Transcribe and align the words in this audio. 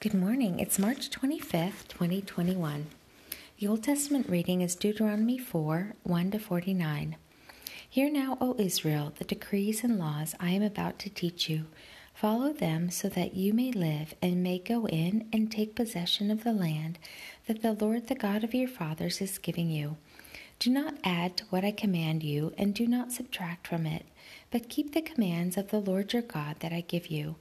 Good 0.00 0.14
morning. 0.14 0.60
It's 0.60 0.78
March 0.78 1.10
25th, 1.10 1.88
2021. 1.88 2.86
The 3.58 3.66
Old 3.66 3.82
Testament 3.82 4.28
reading 4.28 4.60
is 4.60 4.76
Deuteronomy 4.76 5.38
4 5.38 5.94
1 6.04 6.30
to 6.30 6.38
49. 6.38 7.16
Hear 7.90 8.08
now, 8.08 8.38
O 8.40 8.54
Israel, 8.60 9.12
the 9.18 9.24
decrees 9.24 9.82
and 9.82 9.98
laws 9.98 10.36
I 10.38 10.50
am 10.50 10.62
about 10.62 11.00
to 11.00 11.10
teach 11.10 11.50
you. 11.50 11.64
Follow 12.14 12.52
them 12.52 12.90
so 12.90 13.08
that 13.08 13.34
you 13.34 13.52
may 13.52 13.72
live 13.72 14.14
and 14.22 14.40
may 14.40 14.60
go 14.60 14.86
in 14.86 15.28
and 15.32 15.50
take 15.50 15.74
possession 15.74 16.30
of 16.30 16.44
the 16.44 16.52
land 16.52 17.00
that 17.48 17.62
the 17.62 17.72
Lord, 17.72 18.06
the 18.06 18.14
God 18.14 18.44
of 18.44 18.54
your 18.54 18.68
fathers, 18.68 19.20
is 19.20 19.36
giving 19.38 19.68
you. 19.68 19.96
Do 20.60 20.70
not 20.70 20.94
add 21.02 21.36
to 21.38 21.44
what 21.46 21.64
I 21.64 21.72
command 21.72 22.22
you, 22.22 22.54
and 22.56 22.72
do 22.72 22.86
not 22.86 23.10
subtract 23.10 23.66
from 23.66 23.84
it, 23.84 24.06
but 24.52 24.68
keep 24.68 24.94
the 24.94 25.02
commands 25.02 25.56
of 25.56 25.72
the 25.72 25.80
Lord 25.80 26.12
your 26.12 26.22
God 26.22 26.60
that 26.60 26.72
I 26.72 26.82
give 26.82 27.08
you. 27.08 27.34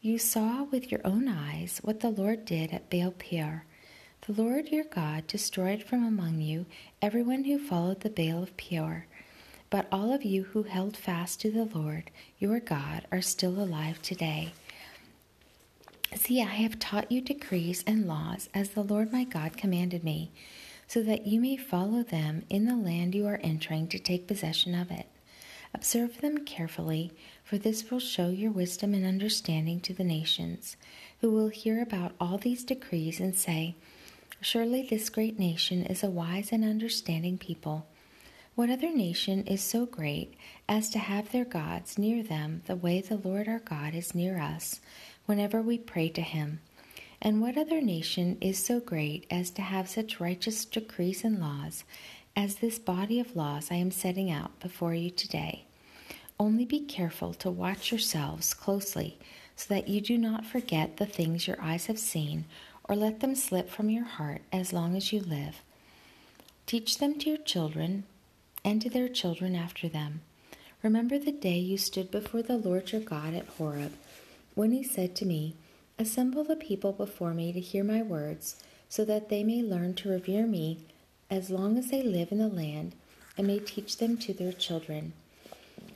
You 0.00 0.16
saw 0.16 0.62
with 0.62 0.92
your 0.92 1.00
own 1.04 1.26
eyes 1.26 1.80
what 1.82 1.98
the 1.98 2.10
Lord 2.10 2.44
did 2.44 2.72
at 2.72 2.88
Baal 2.88 3.10
Peor. 3.10 3.64
The 4.26 4.32
Lord 4.40 4.68
your 4.68 4.84
God 4.84 5.26
destroyed 5.26 5.82
from 5.82 6.04
among 6.04 6.40
you 6.40 6.66
everyone 7.02 7.42
who 7.42 7.58
followed 7.58 8.02
the 8.02 8.10
Baal 8.10 8.44
of 8.44 8.56
Peor. 8.56 9.06
But 9.70 9.88
all 9.90 10.14
of 10.14 10.22
you 10.24 10.44
who 10.44 10.62
held 10.62 10.96
fast 10.96 11.40
to 11.40 11.50
the 11.50 11.64
Lord 11.64 12.12
your 12.38 12.60
God 12.60 13.06
are 13.10 13.20
still 13.20 13.60
alive 13.60 14.00
today. 14.00 14.52
See, 16.14 16.40
I 16.40 16.46
have 16.46 16.78
taught 16.78 17.10
you 17.10 17.20
decrees 17.20 17.82
and 17.84 18.06
laws 18.06 18.48
as 18.54 18.70
the 18.70 18.84
Lord 18.84 19.12
my 19.12 19.24
God 19.24 19.56
commanded 19.56 20.04
me, 20.04 20.30
so 20.86 21.02
that 21.02 21.26
you 21.26 21.40
may 21.40 21.56
follow 21.56 22.04
them 22.04 22.44
in 22.48 22.66
the 22.66 22.76
land 22.76 23.16
you 23.16 23.26
are 23.26 23.40
entering 23.42 23.88
to 23.88 23.98
take 23.98 24.28
possession 24.28 24.76
of 24.76 24.92
it. 24.92 25.06
Observe 25.74 26.20
them 26.20 26.44
carefully, 26.44 27.12
for 27.44 27.58
this 27.58 27.90
will 27.90 28.00
show 28.00 28.28
your 28.28 28.50
wisdom 28.50 28.94
and 28.94 29.04
understanding 29.04 29.80
to 29.80 29.92
the 29.92 30.04
nations, 30.04 30.76
who 31.20 31.30
will 31.30 31.48
hear 31.48 31.82
about 31.82 32.12
all 32.20 32.38
these 32.38 32.64
decrees 32.64 33.20
and 33.20 33.34
say, 33.34 33.74
Surely 34.40 34.82
this 34.82 35.10
great 35.10 35.38
nation 35.38 35.84
is 35.84 36.02
a 36.02 36.10
wise 36.10 36.52
and 36.52 36.64
understanding 36.64 37.38
people. 37.38 37.86
What 38.54 38.70
other 38.70 38.94
nation 38.94 39.44
is 39.46 39.62
so 39.62 39.86
great 39.86 40.34
as 40.68 40.90
to 40.90 40.98
have 40.98 41.30
their 41.30 41.44
gods 41.44 41.98
near 41.98 42.22
them 42.22 42.62
the 42.66 42.76
way 42.76 43.00
the 43.00 43.16
Lord 43.16 43.48
our 43.48 43.60
God 43.60 43.94
is 43.94 44.14
near 44.14 44.38
us 44.38 44.80
whenever 45.26 45.60
we 45.60 45.78
pray 45.78 46.08
to 46.10 46.22
him? 46.22 46.60
And 47.20 47.40
what 47.40 47.58
other 47.58 47.80
nation 47.80 48.38
is 48.40 48.64
so 48.64 48.78
great 48.78 49.26
as 49.30 49.50
to 49.50 49.62
have 49.62 49.88
such 49.88 50.20
righteous 50.20 50.64
decrees 50.64 51.24
and 51.24 51.40
laws 51.40 51.84
as 52.38 52.54
this 52.54 52.78
body 52.78 53.18
of 53.18 53.34
laws 53.34 53.66
I 53.68 53.74
am 53.74 53.90
setting 53.90 54.30
out 54.30 54.60
before 54.60 54.94
you 54.94 55.10
today. 55.10 55.64
Only 56.38 56.64
be 56.64 56.78
careful 56.78 57.34
to 57.34 57.50
watch 57.50 57.90
yourselves 57.90 58.54
closely 58.54 59.18
so 59.56 59.74
that 59.74 59.88
you 59.88 60.00
do 60.00 60.16
not 60.16 60.46
forget 60.46 60.98
the 60.98 61.04
things 61.04 61.48
your 61.48 61.60
eyes 61.60 61.86
have 61.86 61.98
seen 61.98 62.44
or 62.84 62.94
let 62.94 63.18
them 63.18 63.34
slip 63.34 63.68
from 63.68 63.90
your 63.90 64.04
heart 64.04 64.42
as 64.52 64.72
long 64.72 64.94
as 64.94 65.12
you 65.12 65.18
live. 65.18 65.62
Teach 66.64 66.98
them 66.98 67.18
to 67.18 67.28
your 67.28 67.38
children 67.38 68.04
and 68.64 68.80
to 68.82 68.88
their 68.88 69.08
children 69.08 69.56
after 69.56 69.88
them. 69.88 70.20
Remember 70.80 71.18
the 71.18 71.32
day 71.32 71.58
you 71.58 71.76
stood 71.76 72.08
before 72.12 72.42
the 72.42 72.56
Lord 72.56 72.92
your 72.92 73.00
God 73.00 73.34
at 73.34 73.48
Horeb, 73.48 73.94
when 74.54 74.70
he 74.70 74.84
said 74.84 75.16
to 75.16 75.26
me, 75.26 75.56
Assemble 75.98 76.44
the 76.44 76.54
people 76.54 76.92
before 76.92 77.34
me 77.34 77.52
to 77.52 77.58
hear 77.58 77.82
my 77.82 78.00
words, 78.00 78.62
so 78.88 79.04
that 79.06 79.28
they 79.28 79.42
may 79.42 79.60
learn 79.60 79.94
to 79.94 80.08
revere 80.08 80.46
me 80.46 80.78
as 81.30 81.50
long 81.50 81.76
as 81.76 81.90
they 81.90 82.02
live 82.02 82.32
in 82.32 82.38
the 82.38 82.48
land, 82.48 82.94
and 83.36 83.46
may 83.46 83.58
teach 83.58 83.98
them 83.98 84.16
to 84.16 84.32
their 84.32 84.52
children. 84.52 85.12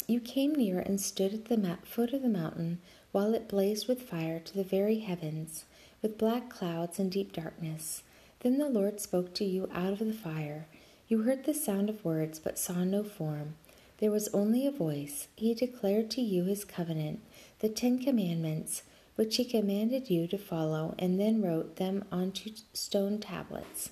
You 0.07 0.21
came 0.21 0.55
near 0.55 0.79
and 0.79 1.01
stood 1.01 1.33
at 1.33 1.45
the 1.47 1.79
foot 1.85 2.13
of 2.13 2.23
the 2.23 2.29
mountain 2.29 2.81
while 3.13 3.35
it 3.35 3.49
blazed 3.49 3.89
with 3.89 4.09
fire 4.09 4.39
to 4.41 4.55
the 4.55 4.65
very 4.65 4.99
heavens, 4.99 5.65
with 6.01 6.19
black 6.19 6.51
clouds 6.51 6.99
and 6.99 7.11
deep 7.11 7.33
darkness. 7.33 8.03
Then 8.41 8.59
the 8.59 8.69
Lord 8.69 9.01
spoke 9.01 9.35
to 9.35 9.45
you 9.45 9.71
out 9.73 9.93
of 9.93 9.99
the 10.01 10.13
fire. 10.13 10.67
You 11.09 11.23
heard 11.23 11.45
the 11.45 11.55
sound 11.55 11.89
of 11.89 12.05
words, 12.05 12.39
but 12.39 12.59
saw 12.59 12.85
no 12.85 13.05
form. 13.05 13.55
There 13.99 14.11
was 14.11 14.29
only 14.35 14.67
a 14.67 14.73
voice. 14.73 15.29
He 15.37 15.55
declared 15.55 16.11
to 16.13 16.21
you 16.21 16.45
his 16.45 16.65
covenant, 16.65 17.21
the 17.61 17.69
Ten 17.69 17.99
Commandments, 17.99 18.83
which 19.15 19.37
he 19.37 19.45
commanded 19.45 20.11
you 20.11 20.27
to 20.27 20.39
follow, 20.39 20.95
and 20.99 21.21
then 21.21 21.43
wrote 21.43 21.77
them 21.77 22.05
onto 22.11 22.51
stone 22.73 23.19
tablets. 23.19 23.91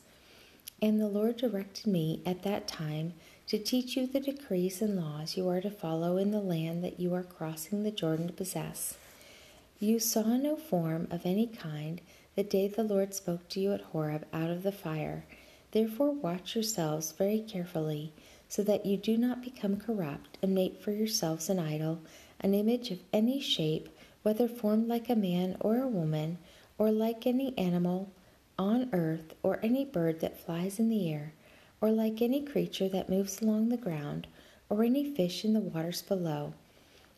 And 0.83 0.99
the 0.99 1.09
Lord 1.09 1.37
directed 1.37 1.87
me 1.87 2.23
at 2.25 2.43
that 2.43 2.67
time 2.67 3.13
to 3.49 3.59
teach 3.59 3.97
you 3.97 4.07
the 4.07 4.21
decrees 4.21 4.81
and 4.81 4.97
laws 4.97 5.37
you 5.37 5.49
are 5.49 5.61
to 5.61 5.71
follow 5.71 6.17
in 6.17 6.31
the 6.31 6.41
land 6.41 6.83
that 6.85 6.99
you 6.99 7.13
are 7.15 7.23
crossing 7.23 7.83
the 7.83 7.91
Jordan 7.91 8.29
to 8.29 8.33
possess. 8.33 8.97
You 9.79 9.99
saw 9.99 10.37
no 10.37 10.57
form 10.57 11.07
of 11.11 11.27
any 11.27 11.47
kind 11.47 12.01
the 12.35 12.43
day 12.45 12.69
the 12.69 12.85
Lord 12.85 13.13
spoke 13.13 13.49
to 13.49 13.61
you 13.61 13.73
at 13.73 13.81
Horeb 13.81 14.25
out 14.33 14.51
of 14.51 14.63
the 14.63 14.73
fire. 14.73 15.25
Therefore, 15.73 16.13
watch 16.13 16.55
yourselves 16.55 17.13
very 17.13 17.41
carefully, 17.41 18.13
so 18.49 18.63
that 18.63 18.87
you 18.87 18.97
do 18.97 19.17
not 19.19 19.43
become 19.43 19.77
corrupt 19.77 20.39
and 20.43 20.55
make 20.55 20.83
for 20.83 20.93
yourselves 20.93 21.51
an 21.51 21.59
idol, 21.59 22.01
an 22.41 22.55
image 22.55 22.91
of 22.91 23.01
any 23.13 23.41
shape, 23.41 23.89
whether 24.23 24.49
formed 24.49 24.89
like 24.89 25.11
a 25.11 25.17
man 25.17 25.57
or 25.61 25.77
a 25.79 25.89
woman, 25.89 26.39
or 26.79 26.91
like 26.91 27.27
any 27.27 27.57
animal 27.59 28.11
on 28.61 28.91
earth, 28.93 29.35
or 29.43 29.59
any 29.63 29.87
bird 29.87 30.21
that 30.21 30.39
flies 30.39 30.79
in 30.79 30.91
the 30.91 31.11
air, 31.11 31.33
or 31.81 31.91
like 31.91 32.21
any 32.21 32.43
creature 32.43 32.91
that 32.91 33.09
moves 33.09 33.41
along 33.41 33.71
the 33.71 33.77
ground, 33.79 34.27
or 34.69 34.85
any 34.85 35.15
fish 35.15 35.47
in 35.47 35.55
the 35.55 35.61
waters 35.61 36.03
below. 36.03 36.53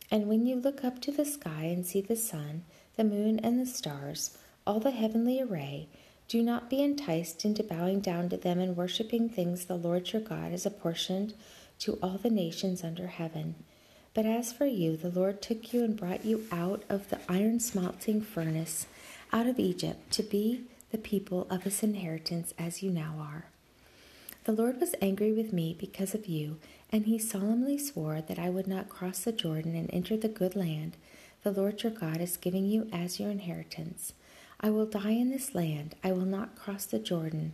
And 0.09 0.29
when 0.29 0.45
you 0.45 0.55
look 0.55 0.85
up 0.85 1.01
to 1.01 1.11
the 1.11 1.25
sky 1.25 1.63
and 1.63 1.85
see 1.85 1.99
the 1.99 2.15
sun, 2.15 2.63
the 2.95 3.03
moon, 3.03 3.39
and 3.39 3.59
the 3.59 3.65
stars, 3.65 4.37
all 4.65 4.79
the 4.79 4.91
heavenly 4.91 5.41
array, 5.41 5.89
do 6.29 6.41
not 6.41 6.69
be 6.69 6.81
enticed 6.81 7.43
into 7.43 7.61
bowing 7.61 7.99
down 7.99 8.29
to 8.29 8.37
them 8.37 8.59
and 8.59 8.77
worshipping 8.77 9.27
things 9.27 9.65
the 9.65 9.75
Lord 9.75 10.13
your 10.13 10.21
God 10.21 10.51
has 10.51 10.65
apportioned 10.65 11.33
to 11.79 11.99
all 12.01 12.17
the 12.17 12.29
nations 12.29 12.85
under 12.85 13.07
heaven. 13.07 13.55
But 14.13 14.25
as 14.25 14.53
for 14.53 14.65
you, 14.65 14.95
the 14.95 15.09
Lord 15.09 15.41
took 15.41 15.73
you 15.73 15.83
and 15.83 15.97
brought 15.97 16.23
you 16.23 16.45
out 16.53 16.83
of 16.87 17.09
the 17.09 17.19
iron 17.27 17.59
smelting 17.59 18.21
furnace, 18.21 18.87
out 19.33 19.47
of 19.47 19.59
Egypt, 19.59 20.09
to 20.11 20.23
be 20.23 20.61
the 20.93 20.97
people 20.99 21.47
of 21.49 21.63
his 21.63 21.81
inheritance 21.81 22.53
as 22.59 22.83
you 22.83 22.91
now 22.91 23.15
are. 23.19 23.47
The 24.43 24.51
Lord 24.51 24.79
was 24.79 24.93
angry 25.01 25.33
with 25.33 25.51
me 25.51 25.75
because 25.77 26.13
of 26.13 26.27
you, 26.27 26.59
and 26.91 27.07
he 27.07 27.17
solemnly 27.17 27.79
swore 27.79 28.21
that 28.21 28.37
I 28.37 28.51
would 28.51 28.67
not 28.67 28.89
cross 28.89 29.21
the 29.21 29.31
Jordan 29.31 29.75
and 29.75 29.89
enter 29.91 30.15
the 30.15 30.27
good 30.27 30.55
land 30.55 30.95
the 31.41 31.51
Lord 31.51 31.81
your 31.81 31.91
God 31.91 32.21
is 32.21 32.37
giving 32.37 32.65
you 32.65 32.87
as 32.93 33.19
your 33.19 33.31
inheritance. 33.31 34.13
I 34.61 34.69
will 34.69 34.85
die 34.85 35.11
in 35.11 35.31
this 35.31 35.55
land, 35.55 35.95
I 36.03 36.11
will 36.11 36.25
not 36.25 36.55
cross 36.55 36.85
the 36.85 36.99
Jordan, 36.99 37.53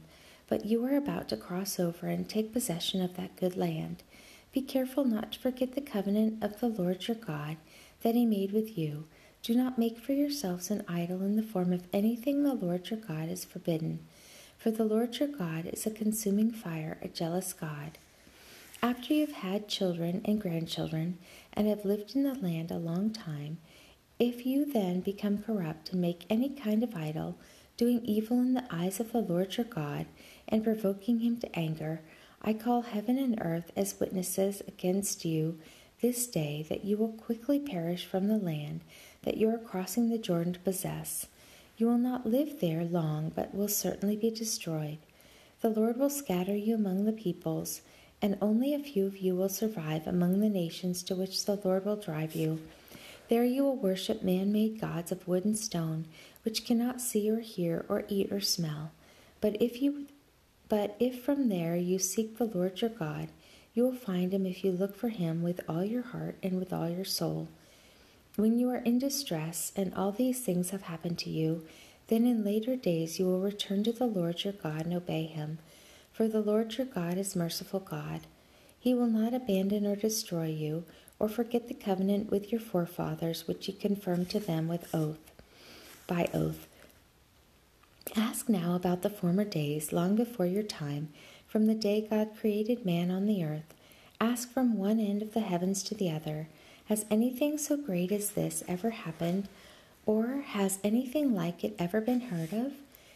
but 0.49 0.65
you 0.65 0.85
are 0.85 0.97
about 0.97 1.29
to 1.29 1.37
cross 1.37 1.79
over 1.79 2.07
and 2.07 2.27
take 2.27 2.51
possession 2.51 3.01
of 3.01 3.15
that 3.15 3.37
good 3.37 3.55
land. 3.55 4.03
Be 4.51 4.61
careful 4.61 5.05
not 5.05 5.31
to 5.31 5.39
forget 5.39 5.75
the 5.75 5.81
covenant 5.81 6.43
of 6.43 6.59
the 6.59 6.67
Lord 6.67 7.07
your 7.07 7.15
God 7.15 7.55
that 8.01 8.15
he 8.15 8.25
made 8.25 8.51
with 8.51 8.77
you 8.77 9.05
do 9.41 9.55
not 9.55 9.77
make 9.77 9.97
for 9.97 10.13
yourselves 10.13 10.69
an 10.69 10.83
idol 10.87 11.21
in 11.21 11.35
the 11.35 11.43
form 11.43 11.71
of 11.71 11.87
anything 11.93 12.43
the 12.43 12.53
Lord 12.53 12.89
your 12.89 12.99
God 12.99 13.29
has 13.29 13.45
forbidden, 13.45 13.99
for 14.57 14.71
the 14.71 14.83
Lord 14.83 15.17
your 15.17 15.29
God 15.29 15.65
is 15.65 15.85
a 15.85 15.91
consuming 15.91 16.51
fire, 16.51 16.97
a 17.01 17.07
jealous 17.07 17.53
God. 17.53 17.97
After 18.81 19.13
you 19.13 19.25
have 19.25 19.35
had 19.35 19.67
children 19.67 20.21
and 20.25 20.41
grandchildren, 20.41 21.17
and 21.53 21.67
have 21.67 21.85
lived 21.85 22.15
in 22.15 22.23
the 22.23 22.35
land 22.35 22.71
a 22.71 22.77
long 22.77 23.11
time, 23.11 23.59
if 24.19 24.45
you 24.45 24.65
then 24.65 24.99
become 24.99 25.37
corrupt 25.37 25.91
and 25.91 26.01
make 26.01 26.25
any 26.29 26.49
kind 26.49 26.83
of 26.83 26.95
idol, 26.95 27.37
doing 27.77 28.01
evil 28.03 28.37
in 28.39 28.53
the 28.53 28.65
eyes 28.69 28.99
of 28.99 29.13
the 29.13 29.19
Lord 29.19 29.55
your 29.55 29.65
God, 29.65 30.05
and 30.49 30.63
provoking 30.63 31.19
him 31.19 31.37
to 31.37 31.57
anger, 31.57 32.01
I 32.41 32.53
call 32.53 32.81
heaven 32.81 33.17
and 33.17 33.37
earth 33.41 33.71
as 33.75 33.99
witnesses 33.99 34.61
against 34.67 35.23
you 35.23 35.59
this 36.01 36.27
day 36.27 36.65
that 36.69 36.85
you 36.85 36.97
will 36.97 37.09
quickly 37.13 37.59
perish 37.59 38.05
from 38.05 38.27
the 38.27 38.37
land 38.37 38.81
that 39.23 39.37
you 39.37 39.49
are 39.49 39.57
crossing 39.57 40.09
the 40.09 40.17
Jordan 40.17 40.53
to 40.53 40.59
possess. 40.59 41.27
You 41.77 41.87
will 41.87 41.97
not 41.97 42.25
live 42.25 42.59
there 42.59 42.83
long, 42.83 43.31
but 43.35 43.53
will 43.53 43.67
certainly 43.67 44.15
be 44.15 44.31
destroyed. 44.31 44.97
The 45.61 45.69
Lord 45.69 45.97
will 45.97 46.09
scatter 46.09 46.55
you 46.55 46.75
among 46.75 47.05
the 47.05 47.11
peoples, 47.11 47.81
and 48.21 48.37
only 48.41 48.73
a 48.73 48.79
few 48.79 49.05
of 49.05 49.17
you 49.17 49.35
will 49.35 49.49
survive 49.49 50.07
among 50.07 50.39
the 50.39 50.49
nations 50.49 51.03
to 51.03 51.15
which 51.15 51.45
the 51.45 51.59
Lord 51.63 51.85
will 51.85 51.95
drive 51.95 52.35
you. 52.35 52.59
There 53.29 53.45
you 53.45 53.63
will 53.63 53.75
worship 53.75 54.23
man 54.23 54.51
made 54.51 54.81
gods 54.81 55.11
of 55.11 55.27
wood 55.27 55.45
and 55.45 55.57
stone, 55.57 56.05
which 56.43 56.65
cannot 56.65 57.01
see 57.01 57.29
or 57.29 57.39
hear 57.39 57.85
or 57.87 58.05
eat 58.07 58.31
or 58.31 58.41
smell. 58.41 58.91
But 59.41 59.61
if 59.61 59.81
you 59.81 60.07
but 60.67 60.95
if 60.99 61.23
from 61.23 61.49
there 61.49 61.75
you 61.75 61.97
seek 61.97 62.37
the 62.37 62.45
Lord 62.45 62.79
your 62.79 62.91
God, 62.91 63.29
you 63.73 63.83
will 63.83 63.95
find 63.95 64.33
him 64.33 64.45
if 64.45 64.63
you 64.63 64.71
look 64.71 64.95
for 64.95 65.09
him 65.09 65.41
with 65.41 65.61
all 65.67 65.83
your 65.83 66.03
heart 66.03 66.35
and 66.41 66.57
with 66.57 66.73
all 66.73 66.89
your 66.89 67.05
soul. 67.05 67.47
When 68.35 68.57
you 68.57 68.69
are 68.69 68.77
in 68.77 68.99
distress 68.99 69.71
and 69.75 69.93
all 69.93 70.11
these 70.11 70.39
things 70.41 70.69
have 70.69 70.83
happened 70.83 71.17
to 71.19 71.29
you, 71.29 71.65
then 72.07 72.25
in 72.25 72.43
later 72.43 72.75
days 72.75 73.19
you 73.19 73.25
will 73.25 73.41
return 73.41 73.83
to 73.83 73.91
the 73.91 74.05
Lord 74.05 74.43
your 74.43 74.53
God 74.53 74.85
and 74.85 74.93
obey 74.93 75.25
him. 75.25 75.59
For 76.11 76.27
the 76.27 76.41
Lord 76.41 76.77
your 76.77 76.87
God 76.87 77.17
is 77.17 77.35
merciful 77.35 77.79
God. 77.79 78.21
He 78.79 78.93
will 78.93 79.07
not 79.07 79.33
abandon 79.33 79.85
or 79.85 79.95
destroy 79.95 80.47
you, 80.47 80.85
or 81.19 81.27
forget 81.27 81.67
the 81.67 81.73
covenant 81.73 82.31
with 82.31 82.51
your 82.51 82.61
forefathers 82.61 83.47
which 83.47 83.65
he 83.65 83.73
confirmed 83.73 84.29
to 84.29 84.39
them 84.39 84.67
with 84.67 84.93
oath, 84.95 85.31
by 86.07 86.29
oath. 86.33 86.65
Ask 88.15 88.49
now 88.49 88.73
about 88.75 89.01
the 89.01 89.09
former 89.09 89.43
days, 89.43 89.91
long 89.91 90.15
before 90.15 90.45
your 90.45 90.63
time, 90.63 91.09
from 91.49 91.65
the 91.65 91.75
day 91.75 92.07
God 92.07 92.29
created 92.39 92.85
man 92.85 93.11
on 93.11 93.25
the 93.25 93.43
earth. 93.43 93.73
Ask 94.21 94.51
from 94.51 94.77
one 94.77 94.99
end 94.99 95.21
of 95.21 95.33
the 95.33 95.41
heavens 95.41 95.83
to 95.83 95.95
the 95.95 96.11
other 96.11 96.47
Has 96.85 97.05
anything 97.11 97.57
so 97.57 97.75
great 97.75 98.11
as 98.11 98.31
this 98.31 98.63
ever 98.67 98.91
happened? 98.91 99.49
Or 100.05 100.43
has 100.45 100.79
anything 100.83 101.35
like 101.35 101.63
it 101.63 101.75
ever 101.77 101.99
been 101.99 102.21
heard 102.21 102.53
of? 102.53 102.73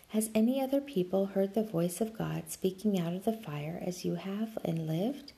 Has 0.10 0.30
any 0.36 0.60
other 0.60 0.82
people 0.82 1.28
heard 1.28 1.54
the 1.54 1.64
voice 1.64 2.02
of 2.02 2.18
God 2.18 2.52
speaking 2.52 3.00
out 3.00 3.14
of 3.14 3.24
the 3.24 3.34
fire 3.34 3.82
as 3.86 4.04
you 4.04 4.16
have 4.16 4.58
and 4.66 4.88
lived? 4.88 5.32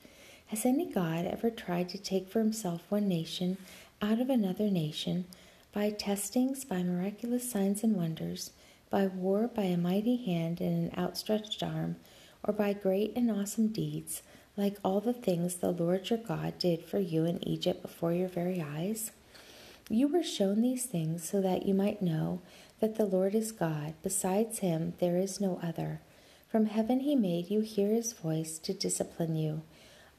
Has 0.48 0.65
any 0.65 0.91
God 0.91 1.25
ever 1.25 1.50
tried 1.50 1.89
to 1.89 1.98
take 1.98 2.27
for 2.27 2.39
himself 2.39 2.81
one 2.89 3.07
nation 3.07 3.57
out 4.01 4.19
of 4.19 4.30
another 4.30 4.69
nation 4.69 5.25
by 5.74 5.89
testings, 5.91 6.65
by 6.65 6.81
miraculous 6.81 7.50
signs 7.50 7.83
and 7.83 7.95
wonders? 7.95 8.51
by 8.95 9.07
war, 9.07 9.48
by 9.48 9.63
a 9.63 9.77
mighty 9.77 10.15
hand 10.15 10.62
and 10.62 10.91
an 10.91 10.98
outstretched 10.98 11.62
arm, 11.62 11.98
or 12.45 12.53
by 12.53 12.74
great 12.74 13.12
and 13.15 13.30
awesome 13.30 13.68
deeds, 13.68 14.21
like 14.56 14.77
all 14.83 15.01
the 15.01 15.13
things 15.13 15.56
the 15.56 15.71
Lord 15.71 16.09
your 16.09 16.19
God 16.19 16.57
did 16.59 16.83
for 16.83 17.00
you 17.00 17.25
in 17.25 17.45
Egypt 17.47 17.81
before 17.81 18.13
your 18.13 18.30
very 18.30 18.62
eyes? 18.62 19.12
You 19.89 20.07
were 20.07 20.24
shown 20.24 20.62
these 20.62 20.86
things 20.86 21.27
so 21.27 21.42
that 21.42 21.65
you 21.65 21.74
might 21.74 22.01
know 22.01 22.42
that 22.80 22.95
the 22.95 23.06
Lord 23.06 23.36
is 23.36 23.51
God. 23.51 23.94
Besides 24.01 24.59
him, 24.59 24.94
there 25.00 25.18
is 25.18 25.42
no 25.42 25.59
other. 25.62 26.01
From 26.50 26.68
heaven 26.68 27.01
he 27.01 27.15
made 27.15 27.50
you 27.50 27.62
hear 27.62 27.89
his 27.89 28.13
voice 28.13 28.59
to 28.59 28.74
discipline 28.74 29.36
you. 29.36 29.62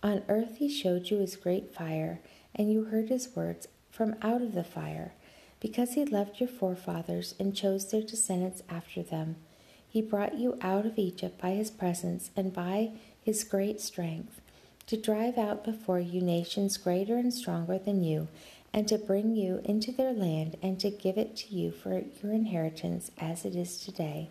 On 0.02 0.22
earth 0.28 0.58
he 0.58 0.68
showed 0.68 1.10
you 1.10 1.18
his 1.18 1.36
great 1.36 1.74
fire, 1.74 2.20
and 2.54 2.70
you 2.70 2.84
heard 2.84 3.08
his 3.08 3.34
words 3.34 3.66
from 3.90 4.16
out 4.22 4.42
of 4.42 4.54
the 4.54 4.64
fire. 4.64 5.14
Because 5.58 5.94
he 5.94 6.04
loved 6.04 6.38
your 6.38 6.48
forefathers 6.48 7.34
and 7.40 7.56
chose 7.56 7.90
their 7.90 8.02
descendants 8.02 8.62
after 8.68 9.02
them, 9.02 9.36
he 9.96 10.02
brought 10.02 10.36
you 10.36 10.58
out 10.60 10.84
of 10.84 10.98
Egypt 10.98 11.40
by 11.40 11.52
his 11.52 11.70
presence 11.70 12.30
and 12.36 12.52
by 12.52 12.90
his 13.24 13.42
great 13.44 13.80
strength, 13.80 14.42
to 14.86 14.94
drive 14.94 15.38
out 15.38 15.64
before 15.64 15.98
you 15.98 16.20
nations 16.20 16.76
greater 16.76 17.16
and 17.16 17.32
stronger 17.32 17.78
than 17.78 18.04
you, 18.04 18.28
and 18.74 18.86
to 18.86 18.98
bring 18.98 19.34
you 19.34 19.62
into 19.64 19.90
their 19.90 20.12
land 20.12 20.54
and 20.62 20.78
to 20.78 20.90
give 20.90 21.16
it 21.16 21.34
to 21.34 21.54
you 21.54 21.70
for 21.70 22.02
your 22.22 22.30
inheritance 22.30 23.10
as 23.16 23.46
it 23.46 23.56
is 23.56 23.78
today. 23.78 24.28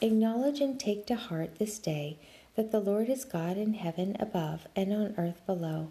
Acknowledge 0.00 0.62
and 0.62 0.80
take 0.80 1.06
to 1.08 1.14
heart 1.14 1.58
this 1.58 1.78
day 1.78 2.16
that 2.56 2.72
the 2.72 2.80
Lord 2.80 3.10
is 3.10 3.26
God 3.26 3.58
in 3.58 3.74
heaven 3.74 4.16
above 4.18 4.66
and 4.74 4.94
on 4.94 5.14
earth 5.18 5.44
below. 5.44 5.90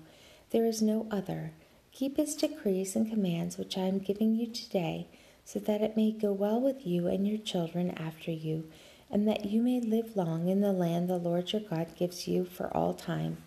There 0.50 0.66
is 0.66 0.82
no 0.82 1.06
other. 1.12 1.52
Keep 1.92 2.18
his 2.18 2.34
decrees 2.34 2.96
and 2.96 3.08
commands 3.08 3.56
which 3.56 3.78
I 3.78 3.82
am 3.82 4.00
giving 4.00 4.36
you 4.36 4.48
today, 4.48 5.10
so 5.46 5.60
that 5.60 5.82
it 5.82 5.98
may 5.98 6.12
go 6.12 6.32
well 6.32 6.60
with 6.60 6.86
you 6.86 7.08
and 7.08 7.28
your 7.28 7.38
children 7.38 7.92
after 7.92 8.32
you, 8.32 8.66
and 9.12 9.28
that 9.28 9.46
you 9.46 9.62
may 9.62 9.80
live 9.80 10.16
long 10.16 10.48
in 10.48 10.62
the 10.62 10.72
land 10.72 11.10
the 11.10 11.18
Lord 11.18 11.52
your 11.52 11.62
God 11.62 11.96
gives 11.98 12.28
you 12.28 12.46
for 12.46 12.76
all 12.76 12.94
time. 12.94 13.38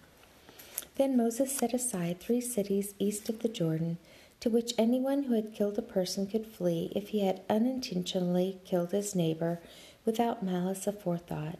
Then 0.97 1.17
Moses 1.17 1.53
set 1.53 1.75
aside 1.75 2.21
three 2.21 2.41
cities 2.41 2.95
east 2.99 3.29
of 3.29 3.41
the 3.41 3.49
Jordan, 3.49 3.99
to 4.41 4.51
which 4.51 4.75
anyone 4.79 5.25
who 5.25 5.35
had 5.35 5.55
killed 5.55 5.79
a 5.79 5.83
person 5.83 6.27
could 6.27 6.47
flee 6.47 6.93
if 6.95 7.09
he 7.09 7.25
had 7.25 7.43
unintentionally 7.49 8.59
killed 8.65 8.93
his 8.93 9.15
neighbor 9.15 9.61
without 10.05 10.43
malice 10.43 10.87
aforethought. 10.87 11.57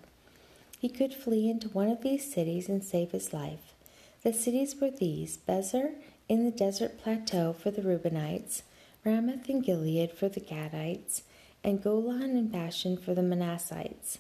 He 0.79 0.89
could 0.89 1.15
flee 1.15 1.49
into 1.51 1.69
one 1.69 1.89
of 1.89 2.03
these 2.03 2.33
cities 2.33 2.69
and 2.69 2.85
save 2.85 3.13
his 3.13 3.33
life. 3.33 3.75
The 4.23 4.33
cities 4.33 4.77
were 4.81 4.91
these 4.91 5.39
Bezer 5.39 5.95
in 6.29 6.45
the 6.45 6.51
desert 6.51 6.99
plateau 6.99 7.53
for 7.53 7.71
the 7.71 7.83
Reubenites, 7.83 8.63
Ramoth 9.07 9.49
and 9.49 9.63
Gilead 9.63 10.11
for 10.11 10.29
the 10.29 10.41
Gadites, 10.41 11.23
and 11.63 11.81
Golan 11.81 12.37
and 12.37 12.51
Bashan 12.51 12.97
for 12.97 13.15
the 13.15 13.23
Manassites. 13.23 14.19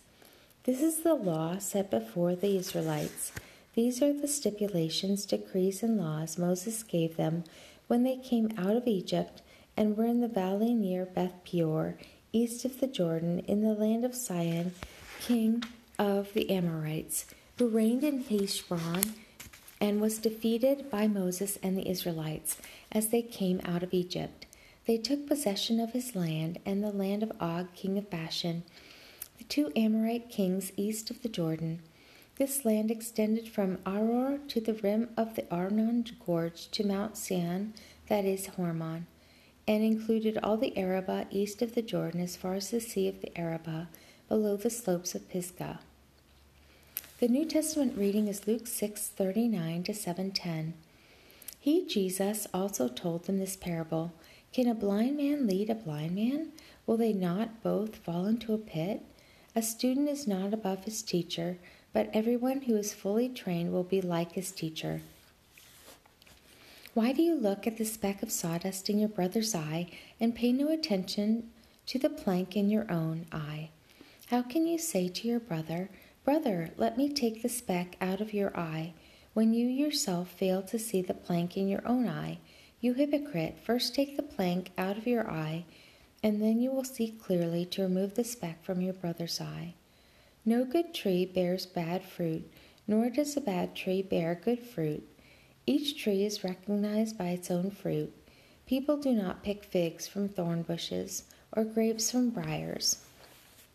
This 0.63 0.81
is 0.81 1.03
the 1.03 1.15
law 1.15 1.59
set 1.59 1.91
before 1.91 2.37
the 2.37 2.57
Israelites. 2.57 3.33
These 3.75 4.01
are 4.01 4.13
the 4.13 4.29
stipulations, 4.29 5.27
decrees, 5.27 5.83
and 5.83 5.99
laws 5.99 6.39
Moses 6.39 6.85
gave 6.85 7.17
them 7.17 7.43
when 7.89 8.05
they 8.05 8.17
came 8.17 8.53
out 8.57 8.77
of 8.77 8.87
Egypt 8.87 9.43
and 9.77 9.97
were 9.97 10.07
in 10.07 10.21
the 10.21 10.29
valley 10.29 10.73
near 10.73 11.05
Beth 11.05 11.35
Peor, 11.45 11.97
east 12.33 12.65
of 12.65 12.79
the 12.79 12.87
Jordan, 12.87 13.41
in 13.41 13.63
the 13.63 13.75
land 13.75 14.05
of 14.05 14.15
Sihon, 14.15 14.73
king 15.21 15.65
of 15.99 16.33
the 16.33 16.49
Amorites, 16.49 17.27
who 17.59 17.67
reigned 17.67 18.05
in 18.05 18.23
Heshbon 18.23 19.15
and 19.81 20.01
was 20.01 20.19
defeated 20.19 20.89
by 20.93 21.09
Moses 21.09 21.59
and 21.61 21.77
the 21.77 21.89
Israelites 21.91 22.59
as 22.93 23.09
they 23.09 23.23
came 23.23 23.61
out 23.65 23.83
of 23.83 23.93
Egypt. 23.93 24.47
They 24.87 24.99
took 24.99 25.27
possession 25.27 25.81
of 25.81 25.93
his 25.93 26.15
land 26.15 26.61
and 26.65 26.83
the 26.83 26.93
land 26.93 27.23
of 27.25 27.33
Og, 27.41 27.75
king 27.75 27.99
of 27.99 28.09
Bashan, 28.09 28.63
the 29.39 29.45
two 29.45 29.73
Amorite 29.75 30.31
kings 30.31 30.73
east 30.77 31.11
of 31.11 31.23
the 31.23 31.29
Jordan. 31.29 31.81
This 32.37 32.65
land 32.65 32.91
extended 32.91 33.49
from 33.49 33.79
Aroer 33.79 34.47
to 34.49 34.61
the 34.61 34.75
rim 34.75 35.09
of 35.17 35.35
the 35.35 35.45
Arnon 35.51 36.05
Gorge 36.25 36.69
to 36.71 36.87
Mount 36.87 37.15
Siyon, 37.15 37.73
that 38.09 38.25
is 38.25 38.47
Hermon, 38.47 39.07
and 39.67 39.83
included 39.83 40.39
all 40.43 40.57
the 40.57 40.77
Arabah 40.77 41.25
east 41.31 41.63
of 41.63 41.75
the 41.75 41.83
Jordan 41.83 42.21
as 42.21 42.37
far 42.37 42.55
as 42.55 42.71
the 42.71 42.81
Sea 42.81 43.09
of 43.09 43.21
the 43.23 43.37
Arabah, 43.37 43.89
below 44.29 44.57
the 44.57 44.71
slopes 44.71 45.15
of 45.15 45.29
Pisgah. 45.29 45.81
The 47.19 47.29
New 47.29 47.47
Testament 47.47 47.97
reading 47.97 48.29
is 48.29 48.47
Luke 48.47 48.67
6:39 48.67 49.83
to 49.85 49.93
7:10. 49.93 50.75
He 51.59 51.85
Jesus 51.87 52.47
also 52.55 52.87
told 52.87 53.25
them 53.25 53.39
this 53.39 53.57
parable: 53.57 54.13
Can 54.57 54.69
a 54.69 54.75
blind 54.75 55.19
man 55.19 55.47
lead 55.47 55.69
a 55.69 55.75
blind 55.75 56.15
man? 56.15 56.51
Will 56.87 56.97
they 56.97 57.13
not 57.13 57.63
both 57.63 57.97
fall 57.97 58.25
into 58.25 58.55
a 58.55 58.57
pit? 58.57 59.03
A 59.55 59.61
student 59.61 60.09
is 60.09 60.27
not 60.27 60.55
above 60.55 60.85
his 60.85 61.03
teacher, 61.03 61.59
but 61.93 62.09
everyone 62.15 62.63
who 62.63 62.75
is 62.75 62.95
fully 62.95 63.29
trained 63.29 63.71
will 63.71 63.85
be 63.85 64.01
like 64.01 64.33
his 64.33 64.51
teacher. 64.51 65.03
Why 66.95 67.13
do 67.13 67.21
you 67.21 67.35
look 67.35 67.67
at 67.67 67.77
the 67.77 67.85
speck 67.85 68.23
of 68.23 68.33
sawdust 68.33 68.89
in 68.89 68.99
your 68.99 69.11
brother's 69.11 69.55
eye 69.55 69.91
and 70.19 70.35
pay 70.35 70.53
no 70.53 70.71
attention 70.71 71.51
to 71.85 71.99
the 71.99 72.09
plank 72.09 72.57
in 72.57 72.71
your 72.71 72.91
own 72.91 73.27
eye? 73.31 73.69
How 74.29 74.41
can 74.41 74.67
you 74.67 74.79
say 74.79 75.11
to 75.11 75.29
your 75.29 75.41
brother, 75.41 75.91
Brother, 76.25 76.71
let 76.79 76.97
me 76.97 77.13
take 77.13 77.43
the 77.43 77.51
speck 77.51 77.99
out 78.01 78.23
of 78.23 78.33
your 78.33 78.59
eye, 78.59 78.95
when 79.35 79.53
you 79.53 79.67
yourself 79.67 80.31
fail 80.31 80.63
to 80.63 80.79
see 80.79 81.03
the 81.03 81.13
plank 81.13 81.59
in 81.59 81.69
your 81.69 81.87
own 81.87 82.09
eye. 82.09 82.39
You 82.87 82.95
hypocrite, 82.95 83.59
first 83.65 83.97
take 83.97 84.17
the 84.17 84.23
plank 84.23 84.71
out 84.79 84.97
of 84.97 85.09
your 85.09 85.29
eye, 85.29 85.65
and 86.23 86.41
then 86.41 86.61
you 86.61 86.71
will 86.71 86.85
see 86.85 87.09
clearly 87.09 87.65
to 87.65 87.83
remove 87.83 88.15
the 88.15 88.23
speck 88.23 88.63
from 88.63 88.81
your 88.81 88.93
brother's 88.93 89.41
eye. 89.41 89.75
No 90.45 90.65
good 90.65 90.95
tree 90.95 91.27
bears 91.27 91.67
bad 91.67 92.05
fruit, 92.05 92.49
nor 92.87 93.11
does 93.11 93.37
a 93.37 93.41
bad 93.41 93.75
tree 93.75 94.03
bear 94.03 94.37
good 94.41 94.61
fruit. 94.61 95.03
Each 95.67 96.01
tree 96.01 96.25
is 96.25 96.45
recognized 96.45 97.19
by 97.19 97.31
its 97.31 97.51
own 97.51 97.73
fruit. 97.73 98.15
People 98.67 98.99
do 98.99 99.11
not 99.11 99.43
pick 99.43 99.65
figs 99.65 100.07
from 100.07 100.29
thorn 100.29 100.63
bushes 100.63 101.25
or 101.57 101.65
grapes 101.65 102.13
from 102.13 102.31
briars. 102.31 103.05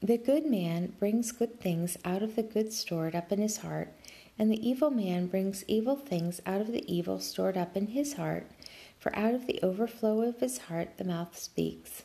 The 0.01 0.19
good 0.19 0.45
man 0.45 0.93
brings 0.99 1.33
good 1.33 1.59
things 1.59 1.97
out 2.05 2.23
of 2.23 2.37
the 2.37 2.43
good 2.43 2.71
stored 2.71 3.17
up 3.17 3.33
in 3.33 3.41
his 3.41 3.57
heart, 3.57 3.93
and 4.39 4.49
the 4.49 4.65
evil 4.65 4.89
man 4.89 5.27
brings 5.27 5.65
evil 5.67 5.97
things 5.97 6.39
out 6.45 6.61
of 6.61 6.71
the 6.71 6.89
evil 6.89 7.19
stored 7.19 7.57
up 7.57 7.75
in 7.75 7.87
his 7.87 8.13
heart, 8.13 8.47
for 9.01 9.13
out 9.15 9.33
of 9.33 9.47
the 9.47 9.59
overflow 9.63 10.21
of 10.21 10.39
his 10.39 10.59
heart 10.59 10.97
the 10.97 11.03
mouth 11.03 11.37
speaks. 11.37 12.03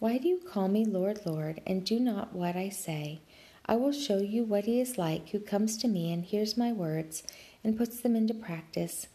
Why 0.00 0.18
do 0.18 0.28
you 0.28 0.38
call 0.38 0.66
me 0.66 0.84
Lord, 0.84 1.20
Lord, 1.24 1.62
and 1.64 1.84
do 1.84 2.00
not 2.00 2.34
what 2.34 2.56
I 2.56 2.68
say? 2.70 3.20
I 3.66 3.76
will 3.76 3.92
show 3.92 4.18
you 4.18 4.42
what 4.42 4.64
he 4.64 4.80
is 4.80 4.98
like 4.98 5.28
who 5.28 5.38
comes 5.38 5.76
to 5.78 5.88
me 5.88 6.12
and 6.12 6.24
hears 6.24 6.56
my 6.56 6.72
words 6.72 7.22
and 7.62 7.78
puts 7.78 8.00
them 8.00 8.16
into 8.16 8.34
practice. 8.34 9.06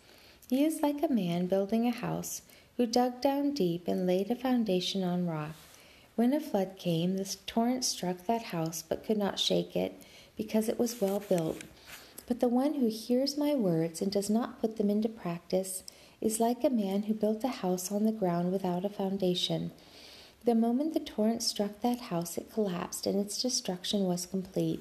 He 0.50 0.64
is 0.64 0.82
like 0.82 1.04
a 1.04 1.12
man 1.12 1.48
building 1.48 1.86
a 1.86 1.92
house 1.92 2.42
who 2.78 2.86
dug 2.86 3.22
down 3.22 3.54
deep 3.54 3.88
and 3.88 4.08
laid 4.08 4.32
a 4.32 4.36
foundation 4.36 5.04
on 5.04 5.28
rock. 5.28 5.56
When 6.16 6.32
a 6.32 6.40
flood 6.40 6.78
came, 6.78 7.18
the 7.18 7.36
torrent 7.46 7.84
struck 7.84 8.26
that 8.28 8.44
house, 8.44 8.84
but 8.88 9.04
could 9.04 9.18
not 9.18 9.40
shake 9.40 9.76
it, 9.76 10.02
because 10.38 10.70
it 10.70 10.80
was 10.80 11.02
well 11.02 11.20
built. 11.20 11.64
But 12.28 12.40
the 12.40 12.48
one 12.48 12.76
who 12.76 12.88
hears 12.88 13.38
my 13.38 13.54
words 13.56 14.02
and 14.02 14.12
does 14.12 14.30
not 14.30 14.62
put 14.62 14.78
them 14.78 14.90
into 14.90 15.10
practice 15.10 15.84
is 16.24 16.40
like 16.40 16.64
a 16.64 16.70
man 16.70 17.04
who 17.04 17.14
built 17.14 17.44
a 17.44 17.50
house 17.50 17.92
on 17.92 18.06
the 18.06 18.12
ground 18.12 18.50
without 18.50 18.86
a 18.86 18.90
foundation. 18.90 19.72
The 20.46 20.56
moment 20.56 20.94
the 20.94 21.02
torrent 21.02 21.44
struck 21.44 21.82
that 21.82 22.00
house, 22.00 22.38
it 22.38 22.52
collapsed, 22.52 23.06
and 23.06 23.20
its 23.20 23.42
destruction 23.42 24.06
was 24.06 24.26
complete. 24.26 24.80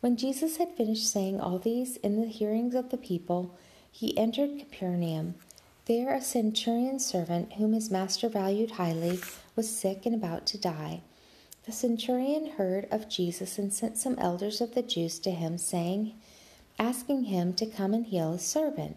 When 0.00 0.18
Jesus 0.18 0.58
had 0.58 0.76
finished 0.76 1.10
saying 1.10 1.40
all 1.40 1.58
these 1.58 1.96
in 1.96 2.20
the 2.20 2.28
hearings 2.28 2.74
of 2.74 2.90
the 2.90 2.98
people, 2.98 3.56
he 3.90 4.16
entered 4.18 4.58
Capernaum. 4.58 5.36
There, 5.86 6.12
a 6.12 6.20
centurion's 6.20 7.06
servant, 7.06 7.54
whom 7.54 7.72
his 7.72 7.90
master 7.90 8.28
valued 8.28 8.72
highly, 8.72 9.20
was 9.56 9.74
sick 9.74 10.04
and 10.04 10.14
about 10.14 10.44
to 10.48 10.58
die. 10.58 11.00
The 11.64 11.72
centurion 11.72 12.46
heard 12.58 12.86
of 12.90 13.08
Jesus 13.08 13.58
and 13.58 13.72
sent 13.72 13.96
some 13.96 14.18
elders 14.18 14.60
of 14.60 14.74
the 14.74 14.82
Jews 14.82 15.18
to 15.20 15.30
him, 15.30 15.56
saying, 15.56 16.12
asking 16.78 17.24
him 17.24 17.54
to 17.54 17.64
come 17.64 17.94
and 17.94 18.04
heal 18.04 18.32
his 18.32 18.42
servant. 18.42 18.96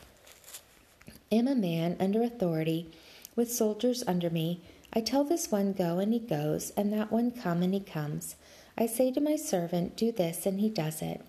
am 1.31 1.47
a 1.47 1.55
man 1.55 1.95
under 1.99 2.21
authority, 2.21 2.91
with 3.35 3.51
soldiers 3.51 4.03
under 4.05 4.29
me. 4.29 4.61
I 4.93 5.01
tell 5.01 5.23
this 5.23 5.51
one, 5.51 5.73
Go, 5.73 5.99
and 5.99 6.13
he 6.13 6.19
goes, 6.19 6.71
and 6.71 6.91
that 6.93 7.11
one, 7.11 7.31
Come, 7.31 7.61
and 7.63 7.73
he 7.73 7.79
comes. 7.79 8.35
I 8.77 8.85
say 8.87 9.11
to 9.11 9.21
my 9.21 9.35
servant, 9.35 9.95
Do 9.95 10.11
this, 10.11 10.45
and 10.45 10.59
he 10.59 10.69
does 10.69 11.01
it. 11.01 11.21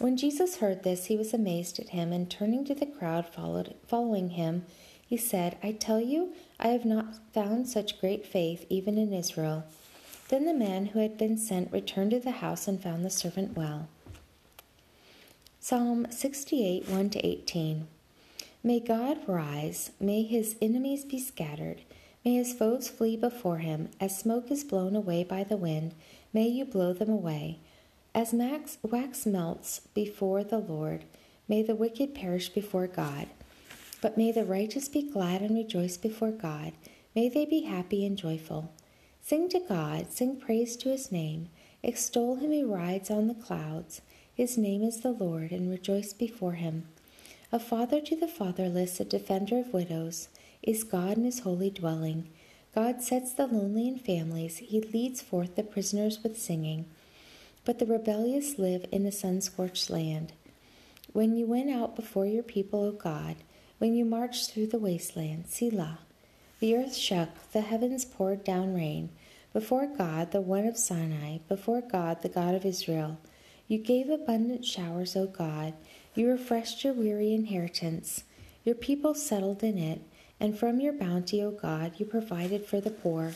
When 0.00 0.16
Jesus 0.16 0.56
heard 0.56 0.82
this, 0.82 1.06
he 1.06 1.16
was 1.16 1.34
amazed 1.34 1.78
at 1.78 1.90
him, 1.90 2.12
and 2.12 2.30
turning 2.30 2.64
to 2.64 2.74
the 2.74 2.86
crowd 2.86 3.26
followed, 3.26 3.74
following 3.86 4.30
him, 4.30 4.64
he 5.06 5.16
said, 5.16 5.58
I 5.62 5.72
tell 5.72 6.00
you, 6.00 6.32
I 6.58 6.68
have 6.68 6.84
not 6.84 7.16
found 7.34 7.68
such 7.68 8.00
great 8.00 8.24
faith 8.24 8.64
even 8.68 8.96
in 8.96 9.12
Israel. 9.12 9.64
Then 10.28 10.46
the 10.46 10.54
man 10.54 10.86
who 10.86 11.00
had 11.00 11.18
been 11.18 11.36
sent 11.36 11.72
returned 11.72 12.12
to 12.12 12.20
the 12.20 12.30
house 12.30 12.68
and 12.68 12.80
found 12.80 13.04
the 13.04 13.10
servant 13.10 13.56
well. 13.56 13.88
Psalm 15.58 16.06
68 16.10 16.88
1 16.88 17.10
18. 17.14 17.88
May 18.62 18.78
God 18.78 19.18
rise, 19.26 19.90
may 19.98 20.22
his 20.22 20.54
enemies 20.60 21.06
be 21.06 21.18
scattered, 21.18 21.80
may 22.22 22.34
his 22.34 22.52
foes 22.52 22.90
flee 22.90 23.16
before 23.16 23.58
him. 23.58 23.88
As 23.98 24.18
smoke 24.18 24.50
is 24.50 24.64
blown 24.64 24.94
away 24.94 25.24
by 25.24 25.44
the 25.44 25.56
wind, 25.56 25.94
may 26.34 26.46
you 26.46 26.66
blow 26.66 26.92
them 26.92 27.08
away. 27.08 27.60
As 28.14 28.34
max, 28.34 28.76
wax 28.82 29.24
melts 29.24 29.80
before 29.94 30.44
the 30.44 30.58
Lord, 30.58 31.04
may 31.48 31.62
the 31.62 31.74
wicked 31.74 32.14
perish 32.14 32.50
before 32.50 32.86
God. 32.86 33.28
But 34.02 34.18
may 34.18 34.30
the 34.30 34.44
righteous 34.44 34.88
be 34.88 35.10
glad 35.10 35.40
and 35.40 35.54
rejoice 35.54 35.96
before 35.96 36.30
God. 36.30 36.72
May 37.14 37.30
they 37.30 37.46
be 37.46 37.62
happy 37.62 38.04
and 38.04 38.18
joyful. 38.18 38.72
Sing 39.22 39.48
to 39.50 39.60
God, 39.60 40.12
sing 40.12 40.36
praise 40.36 40.76
to 40.78 40.90
his 40.90 41.10
name. 41.10 41.48
Extol 41.82 42.36
him 42.36 42.50
who 42.50 42.74
rides 42.74 43.10
on 43.10 43.26
the 43.26 43.34
clouds. 43.34 44.02
His 44.34 44.58
name 44.58 44.82
is 44.82 45.00
the 45.00 45.12
Lord, 45.12 45.50
and 45.50 45.70
rejoice 45.70 46.12
before 46.12 46.54
him. 46.54 46.88
A 47.52 47.58
father 47.58 48.00
to 48.00 48.16
the 48.16 48.28
fatherless, 48.28 49.00
a 49.00 49.04
defender 49.04 49.58
of 49.58 49.72
widows, 49.72 50.28
is 50.62 50.84
God 50.84 51.16
in 51.16 51.24
his 51.24 51.40
holy 51.40 51.70
dwelling. 51.70 52.28
God 52.74 53.02
sets 53.02 53.32
the 53.32 53.46
lonely 53.46 53.88
in 53.88 53.98
families, 53.98 54.58
he 54.58 54.80
leads 54.80 55.20
forth 55.20 55.56
the 55.56 55.62
prisoners 55.62 56.22
with 56.22 56.38
singing 56.38 56.86
but 57.64 57.78
the 57.78 57.86
rebellious 57.86 58.58
live 58.58 58.86
in 58.90 59.06
a 59.06 59.12
sun 59.12 59.40
scorched 59.40 59.90
land. 59.90 60.32
When 61.12 61.36
you 61.36 61.46
went 61.46 61.70
out 61.70 61.96
before 61.96 62.26
your 62.26 62.42
people, 62.42 62.82
O 62.82 62.92
God, 62.92 63.36
when 63.78 63.94
you 63.94 64.04
marched 64.04 64.50
through 64.50 64.68
the 64.68 64.78
wasteland, 64.78 65.46
Selah. 65.48 66.00
The 66.60 66.76
earth 66.76 66.94
shook, 66.94 67.28
the 67.52 67.62
heavens 67.62 68.04
poured 68.04 68.44
down 68.44 68.74
rain. 68.74 69.10
Before 69.52 69.86
God, 69.86 70.30
the 70.30 70.40
one 70.40 70.66
of 70.66 70.76
Sinai, 70.76 71.38
before 71.48 71.80
God, 71.80 72.22
the 72.22 72.28
God 72.28 72.54
of 72.54 72.64
Israel, 72.64 73.18
you 73.66 73.78
gave 73.78 74.10
abundant 74.10 74.64
showers, 74.64 75.16
O 75.16 75.26
God. 75.26 75.74
You 76.14 76.28
refreshed 76.28 76.84
your 76.84 76.92
weary 76.92 77.32
inheritance. 77.32 78.24
Your 78.64 78.74
people 78.74 79.14
settled 79.14 79.62
in 79.62 79.78
it, 79.78 80.02
and 80.38 80.58
from 80.58 80.80
your 80.80 80.92
bounty, 80.92 81.42
O 81.42 81.50
God, 81.50 81.94
you 81.98 82.06
provided 82.06 82.66
for 82.66 82.80
the 82.80 82.90
poor. 82.90 83.34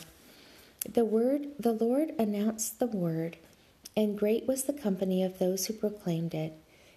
The 0.87 1.05
word, 1.05 1.47
the 1.59 1.73
Lord 1.73 2.13
announced 2.19 2.79
the 2.79 2.87
word 2.87 3.37
and 3.95 4.17
great 4.17 4.45
was 4.47 4.63
the 4.63 4.73
company 4.73 5.23
of 5.23 5.39
those 5.39 5.65
who 5.65 5.73
proclaimed 5.73 6.33
it. 6.33 6.53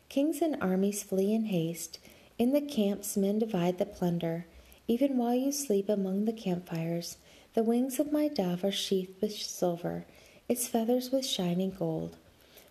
Kings 0.09 0.43
and 0.43 0.57
armies 0.61 1.03
flee 1.03 1.33
in 1.33 1.45
haste. 1.45 1.99
In 2.39 2.53
the 2.53 2.61
camps 2.61 3.17
men 3.17 3.39
divide 3.39 3.79
the 3.79 3.87
plunder. 3.87 4.47
Even 4.89 5.17
while 5.17 5.35
you 5.35 5.53
sleep 5.53 5.89
among 5.89 6.25
the 6.25 6.33
campfires, 6.33 7.19
the 7.55 7.63
wings 7.63 8.01
of 8.01 8.13
my 8.13 8.29
dove 8.29 8.65
are 8.65 8.73
sheathed 8.73 9.21
with 9.21 9.33
silver, 9.33 10.07
its 10.49 10.67
feathers 10.67 11.11
with 11.11 11.27
shining 11.27 11.71
gold. 11.71 12.17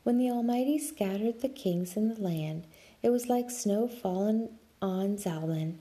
When 0.07 0.19
the 0.19 0.31
Almighty 0.31 0.79
scattered 0.79 1.41
the 1.41 1.49
kings 1.49 1.97
in 1.97 2.07
the 2.07 2.21
land, 2.21 2.65
it 3.03 3.09
was 3.09 3.27
like 3.27 3.51
snow 3.51 3.89
fallen 3.89 4.57
on 4.81 5.17
Zalmon. 5.17 5.79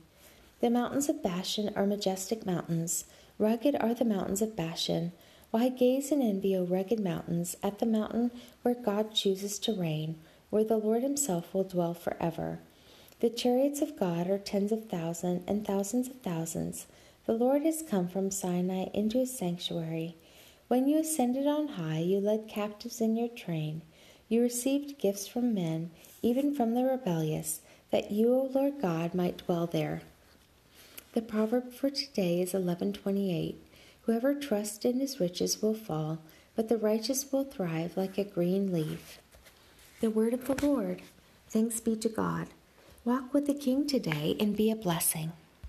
The 0.58 0.68
mountains 0.68 1.08
of 1.08 1.22
Bashan 1.22 1.70
are 1.76 1.86
majestic 1.86 2.44
mountains. 2.44 3.04
Rugged 3.38 3.76
are 3.76 3.94
the 3.94 4.04
mountains 4.04 4.42
of 4.42 4.56
Bashan. 4.56 5.12
Why 5.52 5.68
gaze 5.68 6.10
in 6.10 6.22
envy, 6.22 6.56
O 6.56 6.64
rugged 6.64 6.98
mountains, 6.98 7.56
at 7.62 7.78
the 7.78 7.86
mountain 7.86 8.32
where 8.62 8.74
God 8.74 9.14
chooses 9.14 9.60
to 9.60 9.72
reign, 9.72 10.18
where 10.50 10.64
the 10.64 10.76
Lord 10.76 11.04
Himself 11.04 11.54
will 11.54 11.62
dwell 11.62 11.94
forever? 11.94 12.58
The 13.20 13.30
chariots 13.30 13.80
of 13.80 13.96
God 13.96 14.28
are 14.28 14.38
tens 14.38 14.72
of 14.72 14.88
thousands 14.88 15.44
and 15.46 15.64
thousands 15.64 16.08
of 16.08 16.16
thousands. 16.22 16.88
The 17.26 17.34
Lord 17.34 17.62
has 17.62 17.80
come 17.80 18.08
from 18.08 18.32
Sinai 18.32 18.86
into 18.92 19.18
His 19.18 19.38
sanctuary. 19.38 20.16
When 20.66 20.88
you 20.88 20.98
ascended 20.98 21.46
on 21.46 21.68
high, 21.68 22.00
you 22.00 22.18
led 22.18 22.48
captives 22.48 23.00
in 23.00 23.14
your 23.14 23.28
train. 23.28 23.82
You 24.28 24.42
received 24.42 24.98
gifts 24.98 25.28
from 25.28 25.54
men, 25.54 25.90
even 26.22 26.54
from 26.54 26.74
the 26.74 26.84
rebellious, 26.84 27.60
that 27.90 28.10
you, 28.10 28.32
O 28.32 28.50
Lord 28.52 28.80
God, 28.80 29.14
might 29.14 29.44
dwell 29.44 29.66
there. 29.66 30.02
The 31.12 31.22
proverb 31.22 31.72
for 31.72 31.90
today 31.90 32.40
is 32.40 32.52
1128. 32.52 33.56
Whoever 34.02 34.34
trusts 34.34 34.84
in 34.84 35.00
his 35.00 35.20
riches 35.20 35.62
will 35.62 35.74
fall, 35.74 36.18
but 36.54 36.68
the 36.68 36.76
righteous 36.76 37.32
will 37.32 37.44
thrive 37.44 37.96
like 37.96 38.18
a 38.18 38.24
green 38.24 38.72
leaf. 38.72 39.18
The 40.00 40.10
word 40.10 40.34
of 40.34 40.46
the 40.46 40.66
Lord. 40.66 41.02
Thanks 41.48 41.80
be 41.80 41.96
to 41.96 42.08
God. 42.08 42.48
Walk 43.04 43.32
with 43.32 43.46
the 43.46 43.54
King 43.54 43.86
today 43.86 44.36
and 44.40 44.56
be 44.56 44.70
a 44.70 44.76
blessing. 44.76 45.32